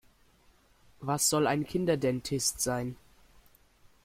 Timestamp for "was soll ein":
1.01-1.63